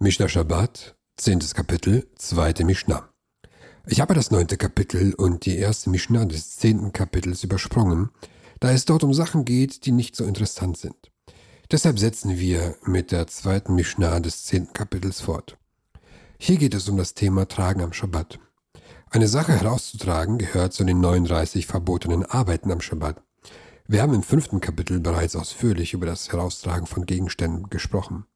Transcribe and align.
Mishnah 0.00 0.28
Shabbat, 0.28 0.96
zehntes 1.16 1.54
Kapitel, 1.54 2.08
zweite 2.16 2.64
Mishnah. 2.64 3.08
Ich 3.86 4.00
habe 4.00 4.12
das 4.12 4.32
neunte 4.32 4.56
Kapitel 4.56 5.14
und 5.14 5.46
die 5.46 5.56
erste 5.56 5.88
Mishnah 5.88 6.24
des 6.24 6.56
zehnten 6.56 6.92
Kapitels 6.92 7.44
übersprungen, 7.44 8.10
da 8.58 8.72
es 8.72 8.86
dort 8.86 9.04
um 9.04 9.14
Sachen 9.14 9.44
geht, 9.44 9.86
die 9.86 9.92
nicht 9.92 10.16
so 10.16 10.24
interessant 10.24 10.78
sind. 10.78 11.12
Deshalb 11.70 12.00
setzen 12.00 12.38
wir 12.40 12.74
mit 12.82 13.12
der 13.12 13.28
zweiten 13.28 13.76
Mishnah 13.76 14.18
des 14.18 14.44
zehnten 14.44 14.72
Kapitels 14.72 15.20
fort. 15.20 15.58
Hier 16.38 16.56
geht 16.56 16.74
es 16.74 16.88
um 16.88 16.96
das 16.96 17.14
Thema 17.14 17.46
Tragen 17.46 17.80
am 17.80 17.92
Shabbat. 17.92 18.40
Eine 19.10 19.28
Sache 19.28 19.52
herauszutragen 19.52 20.38
gehört 20.38 20.72
zu 20.72 20.82
den 20.82 21.00
39 21.00 21.68
verbotenen 21.68 22.26
Arbeiten 22.26 22.72
am 22.72 22.80
Shabbat. 22.80 23.22
Wir 23.86 24.02
haben 24.02 24.14
im 24.14 24.24
fünften 24.24 24.60
Kapitel 24.60 24.98
bereits 24.98 25.36
ausführlich 25.36 25.92
über 25.94 26.06
das 26.06 26.32
Heraustragen 26.32 26.88
von 26.88 27.06
Gegenständen 27.06 27.70
gesprochen. 27.70 28.26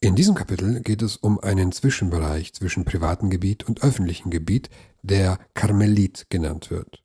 In 0.00 0.14
diesem 0.14 0.36
Kapitel 0.36 0.80
geht 0.80 1.02
es 1.02 1.16
um 1.16 1.40
einen 1.40 1.72
Zwischenbereich 1.72 2.54
zwischen 2.54 2.84
privatem 2.84 3.30
Gebiet 3.30 3.66
und 3.66 3.82
öffentlichem 3.82 4.30
Gebiet, 4.30 4.70
der 5.02 5.40
Karmelit 5.54 6.26
genannt 6.30 6.70
wird. 6.70 7.02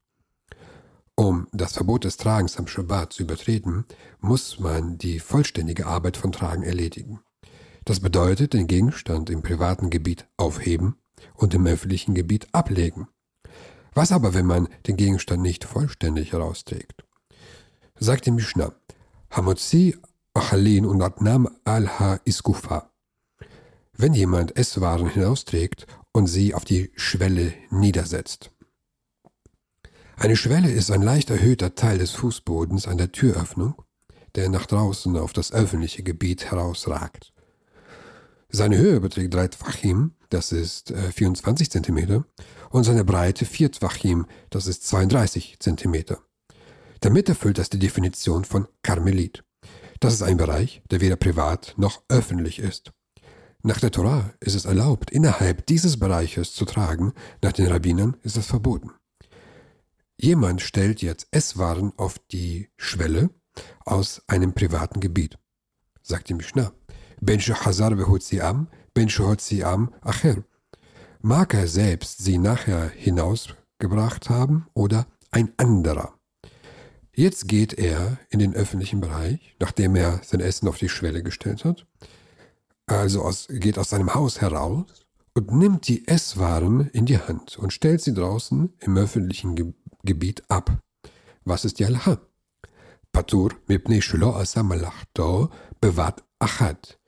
Um 1.16 1.48
das 1.52 1.74
Verbot 1.74 2.04
des 2.04 2.18
Tragens 2.18 2.58
am 2.58 2.68
Schabbat 2.68 3.12
zu 3.12 3.24
übertreten, 3.24 3.86
muss 4.20 4.60
man 4.60 5.00
die 5.00 5.20
vollständige 5.20 5.88
Arbeit 5.88 6.18
von 6.18 6.32
Tragen 6.32 6.62
erledigen. 6.62 7.20
Das 7.84 8.00
bedeutet, 8.00 8.54
den 8.54 8.68
Gegenstand 8.68 9.32
im 9.32 9.42
privaten 9.42 9.90
Gebiet 9.90 10.28
aufheben 10.38 10.96
und 11.34 11.56
im 11.56 11.66
öffentlichen 11.66 12.14
Gebiet 12.14 12.48
ablegen. 12.52 13.08
Was 13.96 14.12
aber, 14.12 14.36
wenn 14.36 14.46
man 14.46 14.70
den 14.86 14.98
Gegenstand 14.98 15.42
nicht 15.42 15.66
vollständig 15.66 16.32
herausträgt? 16.32 17.04
Sagt 17.98 18.28
die 18.28 18.32
Mishnah, 18.32 18.76
Hamotzi 19.32 19.98
Achalin 20.36 20.86
und 20.86 21.02
Adnam 21.02 21.48
al-Ha 21.64 22.20
Iskufa. 22.26 22.93
Wenn 23.96 24.14
jemand 24.14 24.58
Esswaren 24.58 25.08
hinausträgt 25.08 25.86
und 26.12 26.28
sie 26.28 26.54
auf 26.54 26.66
die 26.66 26.92
Schwelle 26.96 27.54
niedersetzt. 27.70 28.52
Eine 30.16 30.36
Schwelle 30.36 30.72
ist 30.72 30.92
ein 30.92 31.02
leicht 31.02 31.30
erhöhter 31.30 31.76
Teil 31.76 31.98
des 31.98 32.12
Fußbodens 32.12 32.88
an 32.88 32.98
der 32.98 33.12
Türöffnung, 33.12 33.76
der 34.36 34.50
nach 34.50 34.66
draußen 34.66 35.18
auf 35.18 35.34
das 35.34 35.52
öffentliche 35.52 36.04
Gebiet 36.04 36.52
herausragt. 36.52 37.34
Seine 38.50 38.78
Höhe 38.78 39.00
beträgt 39.00 39.34
3 39.34 39.48
Tvachim, 39.48 40.12
das 40.30 40.52
ist 40.52 40.92
äh, 40.92 41.12
24 41.12 41.72
cm, 41.72 42.24
und 42.70 42.84
seine 42.84 43.04
Breite 43.04 43.46
4 43.46 43.72
Tvachim, 43.72 44.28
das 44.52 44.68
ist 44.68 44.88
32 44.88 45.58
cm. 45.60 46.18
Damit 47.00 47.30
erfüllt 47.30 47.58
das 47.58 47.70
die 47.70 47.80
Definition 47.80 48.46
von 48.46 48.68
Karmelit. 48.84 49.44
Das 50.00 50.14
ist 50.14 50.22
ein 50.22 50.38
Bereich, 50.38 50.84
der 50.92 51.02
weder 51.02 51.16
privat 51.16 51.74
noch 51.78 52.04
öffentlich 52.08 52.60
ist. 52.60 52.92
Nach 53.66 53.80
der 53.80 53.92
Torah 53.92 54.34
ist 54.42 54.56
es 54.56 54.66
erlaubt, 54.66 55.10
innerhalb 55.10 55.66
dieses 55.68 55.98
Bereiches 55.98 56.54
zu 56.54 56.66
tragen, 56.66 57.14
nach 57.42 57.54
den 57.54 57.68
Rabbinern 57.68 58.18
ist 58.22 58.36
es 58.36 58.46
verboten. 58.46 58.92
Jemand 60.18 60.62
stellt 60.62 61.02
jetzt 61.02 61.28
Esswaren 61.32 61.94
auf 61.96 62.20
die 62.20 62.70
Schwelle 62.76 63.30
aus 63.86 64.22
einem 64.28 64.54
privaten 64.54 65.00
Gebiet. 65.00 65.38
Sagt 66.02 66.28
die 66.28 66.34
Mishnah. 66.34 66.74
Ben 67.22 67.40
Hazar 67.40 67.94
am, 68.42 68.68
Ben 68.94 69.10
am 69.64 69.94
acher. 70.02 70.44
Mag 71.22 71.54
er 71.54 71.70
selbst 71.70 72.22
sie 72.22 72.38
nachher 72.38 72.90
hinausgebracht 72.90 74.30
haben 74.30 74.68
oder 74.74 75.08
ein 75.32 75.54
anderer. 75.56 76.20
Jetzt 77.16 77.48
geht 77.48 77.72
er 77.74 78.18
in 78.30 78.40
den 78.40 78.54
öffentlichen 78.56 79.00
Bereich, 79.00 79.56
nachdem 79.60 79.96
er 79.96 80.20
sein 80.22 80.42
Essen 80.42 80.68
auf 80.68 80.80
die 80.80 80.90
Schwelle 80.90 81.24
gestellt 81.24 81.64
hat. 81.64 81.86
Also 82.86 83.22
aus, 83.22 83.48
geht 83.50 83.78
aus 83.78 83.90
seinem 83.90 84.14
Haus 84.14 84.42
heraus 84.42 84.86
und 85.34 85.52
nimmt 85.52 85.88
die 85.88 86.08
Esswaren 86.08 86.90
in 86.90 87.06
die 87.06 87.18
Hand 87.18 87.58
und 87.58 87.74
stellt 87.74 88.02
sie 88.02 88.14
draußen 88.14 88.74
im 88.80 88.98
öffentlichen 88.98 89.56
Ge 89.56 89.74
Gebiet 90.06 90.44
ab. 90.50 90.80
Was 91.46 91.64
ist 91.64 91.82
Allah? 91.82 92.20
Patur 93.14 93.52
mipnei 93.68 94.02
shlo 94.02 94.36
asamalachto 94.36 95.50
bevat 95.80 96.24
achat. 96.40 97.00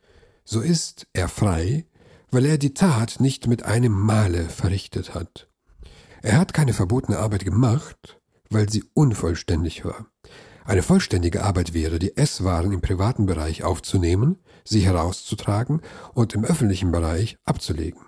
So 0.45 0.61
ist 0.61 1.07
er 1.11 1.27
frei, 1.27 1.85
weil 2.31 2.45
er 2.45 2.57
die 2.57 2.73
Tat 2.73 3.19
nicht 3.19 3.47
mit 3.47 3.63
einem 3.63 3.91
Male 3.91 4.47
verrichtet 4.47 5.13
hat. 5.13 5.49
Er 6.21 6.37
hat 6.37 6.53
keine 6.53 6.73
verbotene 6.73 7.19
Arbeit 7.19 7.43
gemacht, 7.43 8.21
weil 8.49 8.69
sie 8.69 8.83
unvollständig 8.93 9.83
war. 9.83 10.07
Eine 10.63 10.83
vollständige 10.83 11.43
Arbeit 11.43 11.73
wäre, 11.73 11.99
die 11.99 12.15
Esswaren 12.17 12.71
im 12.71 12.81
privaten 12.81 13.25
Bereich 13.25 13.63
aufzunehmen, 13.63 14.37
sie 14.67 14.81
herauszutragen 14.81 15.81
und 16.13 16.33
im 16.33 16.43
öffentlichen 16.43 16.91
Bereich 16.91 17.37
abzulegen. 17.45 18.01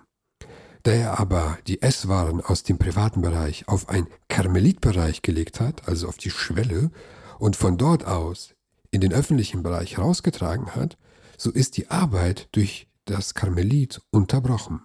Da 0.82 0.92
er 0.92 1.20
aber 1.20 1.58
die 1.66 1.82
Esswaren 1.82 2.40
aus 2.40 2.62
dem 2.62 2.78
privaten 2.78 3.22
Bereich 3.22 3.66
auf 3.68 3.88
einen 3.88 4.08
Karmelitbereich 4.28 5.22
gelegt 5.22 5.60
hat, 5.60 5.88
also 5.88 6.08
auf 6.08 6.16
die 6.16 6.30
Schwelle, 6.30 6.90
und 7.38 7.56
von 7.56 7.78
dort 7.78 8.04
aus 8.04 8.54
in 8.90 9.00
den 9.00 9.12
öffentlichen 9.12 9.62
Bereich 9.62 9.96
herausgetragen 9.96 10.74
hat, 10.74 10.96
so 11.36 11.50
ist 11.50 11.76
die 11.76 11.90
Arbeit 11.90 12.48
durch 12.52 12.88
das 13.04 13.34
Karmelit 13.34 14.00
unterbrochen. 14.10 14.82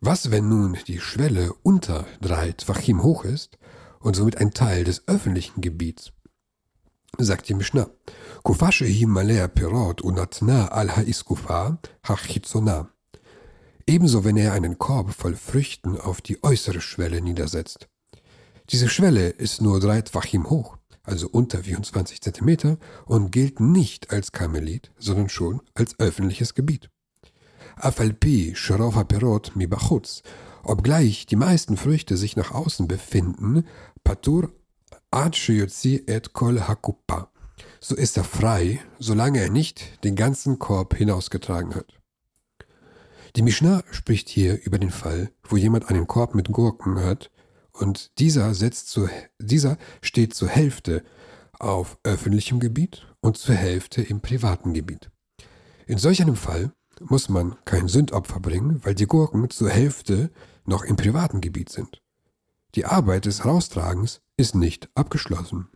Was, 0.00 0.30
wenn 0.30 0.48
nun 0.48 0.78
die 0.86 1.00
Schwelle 1.00 1.52
unter 1.62 2.06
drei 2.20 2.52
Tvachim 2.52 3.02
hoch 3.02 3.24
ist 3.24 3.58
und 4.00 4.14
somit 4.14 4.38
ein 4.38 4.52
Teil 4.52 4.84
des 4.84 5.06
öffentlichen 5.08 5.60
Gebiets. 5.60 6.12
Sagt 7.16 7.48
die 7.48 7.54
Mishnah, 7.54 7.88
Kufashe 8.42 8.84
himalea 8.84 9.48
pirot 9.48 10.02
unatna 10.02 10.68
al 10.68 10.88
haiskufa 10.96 11.78
hachitzona. 12.02 12.88
Ebenso, 13.86 14.24
wenn 14.24 14.36
er 14.36 14.52
einen 14.52 14.78
Korb 14.78 15.14
voll 15.14 15.34
Früchten 15.34 15.98
auf 15.98 16.20
die 16.20 16.42
äußere 16.44 16.80
Schwelle 16.80 17.22
niedersetzt. 17.22 17.88
Diese 18.70 18.88
Schwelle 18.88 19.30
ist 19.30 19.62
nur 19.62 19.80
drei 19.80 20.02
Tvachim 20.02 20.50
hoch, 20.50 20.76
also 21.02 21.28
unter 21.28 21.64
24 21.64 22.20
Zentimeter, 22.20 22.76
und 23.06 23.32
gilt 23.32 23.60
nicht 23.60 24.10
als 24.10 24.30
Karmelit, 24.30 24.92
sondern 24.98 25.30
schon 25.30 25.62
als 25.74 25.98
öffentliches 25.98 26.54
Gebiet. 26.54 26.90
Afalpi 27.76 28.54
shrofa 28.54 29.04
perot 29.04 29.56
mi 29.56 29.66
bachutz 29.66 30.22
Obgleich 30.62 31.24
die 31.24 31.36
meisten 31.36 31.76
Früchte 31.78 32.16
sich 32.16 32.36
nach 32.36 32.50
außen 32.50 32.88
befinden, 32.88 33.64
patur 34.04 34.52
et 35.12 36.32
kol 36.32 36.60
hakupa. 36.60 37.30
So 37.80 37.94
ist 37.94 38.16
er 38.16 38.24
frei, 38.24 38.80
solange 38.98 39.40
er 39.40 39.50
nicht 39.50 40.04
den 40.04 40.16
ganzen 40.16 40.58
Korb 40.58 40.94
hinausgetragen 40.94 41.74
hat. 41.74 41.98
Die 43.36 43.42
Mishnah 43.42 43.84
spricht 43.90 44.28
hier 44.28 44.64
über 44.64 44.78
den 44.78 44.90
Fall, 44.90 45.30
wo 45.42 45.56
jemand 45.56 45.88
einen 45.88 46.06
Korb 46.06 46.34
mit 46.34 46.50
Gurken 46.50 47.00
hat 47.00 47.30
und 47.72 48.18
dieser, 48.18 48.54
setzt 48.54 48.88
zu, 48.88 49.08
dieser 49.38 49.76
steht 50.02 50.34
zur 50.34 50.48
Hälfte 50.48 51.04
auf 51.58 51.98
öffentlichem 52.02 52.60
Gebiet 52.60 53.06
und 53.20 53.36
zur 53.36 53.54
Hälfte 53.54 54.02
im 54.02 54.20
privaten 54.20 54.74
Gebiet. 54.74 55.10
In 55.86 55.98
solch 55.98 56.20
einem 56.20 56.36
Fall 56.36 56.72
muss 57.00 57.28
man 57.28 57.56
kein 57.64 57.88
Sündopfer 57.88 58.40
bringen, 58.40 58.84
weil 58.84 58.94
die 58.94 59.06
Gurken 59.06 59.50
zur 59.50 59.70
Hälfte 59.70 60.30
noch 60.64 60.84
im 60.84 60.96
privaten 60.96 61.40
Gebiet 61.40 61.70
sind. 61.70 62.02
Die 62.78 62.84
Arbeit 62.84 63.24
des 63.24 63.42
Heraustragens 63.42 64.20
ist 64.36 64.54
nicht 64.54 64.88
abgeschlossen. 64.94 65.66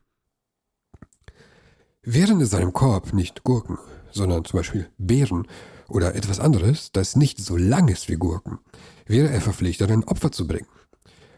Wären 2.04 2.38
in 2.38 2.46
seinem 2.46 2.72
Korb 2.72 3.12
nicht 3.12 3.42
Gurken, 3.42 3.76
sondern 4.12 4.44
zum 4.44 4.60
Beispiel 4.60 4.88
Beeren 4.98 5.48
oder 5.88 6.14
etwas 6.14 6.38
anderes, 6.38 6.92
das 6.92 7.16
nicht 7.16 7.40
so 7.40 7.56
lang 7.56 7.88
ist 7.88 8.08
wie 8.08 8.14
Gurken, 8.14 8.60
wäre 9.04 9.30
er 9.30 9.40
verpflichtet, 9.40 9.90
ein 9.90 10.04
Opfer 10.04 10.30
zu 10.30 10.46
bringen, 10.46 10.68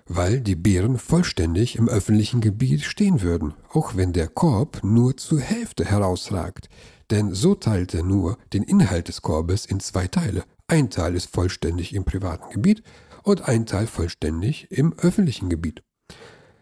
weil 0.06 0.42
die 0.42 0.54
Beeren 0.54 0.98
vollständig 0.98 1.76
im 1.76 1.88
öffentlichen 1.88 2.42
Gebiet 2.42 2.82
stehen 2.82 3.22
würden, 3.22 3.54
auch 3.70 3.96
wenn 3.96 4.12
der 4.12 4.28
Korb 4.28 4.84
nur 4.84 5.16
zur 5.16 5.40
Hälfte 5.40 5.86
herausragt, 5.86 6.68
denn 7.10 7.32
so 7.32 7.54
teilt 7.54 7.94
er 7.94 8.02
nur 8.02 8.36
den 8.52 8.64
Inhalt 8.64 9.08
des 9.08 9.22
Korbes 9.22 9.64
in 9.64 9.80
zwei 9.80 10.08
Teile. 10.08 10.44
Ein 10.66 10.90
Teil 10.90 11.14
ist 11.14 11.34
vollständig 11.34 11.94
im 11.94 12.04
privaten 12.04 12.50
Gebiet 12.50 12.82
und 13.24 13.48
ein 13.48 13.66
Teil 13.66 13.88
vollständig 13.88 14.70
im 14.70 14.92
öffentlichen 14.98 15.48
Gebiet. 15.48 15.82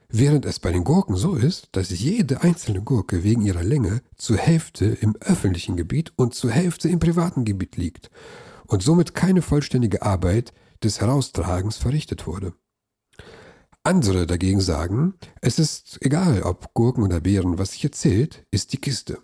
Während 0.09 0.44
es 0.44 0.61
bei 0.61 0.73
den 0.73 0.85
Gurken 0.85 1.17
so 1.17 1.35
ist, 1.35 1.69
dass 1.73 1.91
jede 1.91 2.43
einzelne 2.43 2.82
Gurke 2.82 3.25
wegen 3.25 3.43
ihrer 3.43 3.64
Länge 3.64 4.03
zur 4.17 4.37
Hälfte 4.37 4.87
im 4.87 5.17
öffentlichen 5.17 5.76
Gebiet 5.76 6.12
und 6.17 6.35
zur 6.35 6.50
Hälfte 6.50 6.88
im 6.88 6.99
privaten 6.99 7.44
Gebiet 7.44 7.76
liegt 7.76 8.11
und 8.67 8.82
somit 8.82 9.14
keine 9.14 9.43
vollständige 9.43 10.03
Arbeit 10.03 10.53
des 10.85 11.00
Heraustragens 11.00 11.76
verrichtet 11.76 12.26
wurde. 12.26 12.53
Andere 13.85 14.26
dagegen 14.26 14.61
sagen, 14.61 15.15
es 15.41 15.58
ist 15.58 15.99
egal, 16.03 16.43
ob 16.43 16.73
Gurken 16.75 17.03
oder 17.03 17.20
Beeren, 17.20 17.58
was 17.58 17.73
hier 17.73 17.91
zählt, 17.91 18.47
ist 18.50 18.73
die 18.73 18.79
Kiste. 18.79 19.19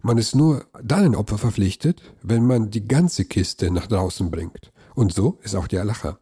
Man 0.00 0.18
ist 0.18 0.34
nur 0.34 0.64
dann 0.82 1.04
ein 1.04 1.14
Opfer 1.14 1.38
verpflichtet, 1.38 2.02
wenn 2.22 2.46
man 2.46 2.70
die 2.70 2.88
ganze 2.88 3.24
Kiste 3.24 3.70
nach 3.70 3.86
draußen 3.86 4.30
bringt. 4.30 4.72
Und 4.94 5.12
so 5.12 5.38
ist 5.42 5.54
auch 5.54 5.68
die 5.68 5.78
Alacha. 5.78 6.18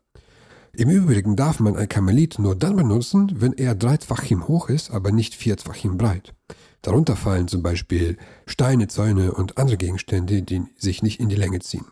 Im 0.79 0.91
Übrigen 0.91 1.37
darf 1.37 1.59
man 1.59 1.75
ein 1.75 1.89
Kamelit 1.89 2.39
nur 2.39 2.55
dann 2.55 2.77
benutzen, 2.77 3.33
wenn 3.41 3.55
er 3.55 3.75
drei 3.75 3.97
Tvachim 3.97 4.47
hoch 4.47 4.69
ist, 4.69 4.91
aber 4.91 5.11
nicht 5.11 5.35
vier 5.35 5.57
Tvachim 5.57 5.97
breit. 5.97 6.35
Darunter 6.83 7.17
fallen 7.17 7.49
zum 7.49 7.63
Beispiel 7.63 8.19
Steine, 8.47 8.87
Zäune 8.87 9.33
und 9.33 9.57
andere 9.57 9.79
Gegenstände, 9.79 10.43
die 10.43 10.65
sich 10.77 11.03
nicht 11.03 11.19
in 11.19 11.31
die 11.31 11.35
Länge 11.35 11.61
ziehen. 11.61 11.87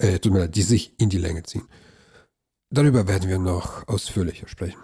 Äh, 0.00 0.18
tut 0.18 0.32
mir 0.32 0.40
leid, 0.40 0.56
die 0.56 0.62
sich 0.62 0.98
in 0.98 1.10
die 1.10 1.18
Länge 1.18 1.44
ziehen. 1.44 1.68
Darüber 2.70 3.06
werden 3.06 3.28
wir 3.28 3.38
noch 3.38 3.86
ausführlicher 3.86 4.48
sprechen. 4.48 4.82